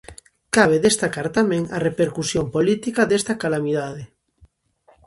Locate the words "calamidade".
3.43-4.03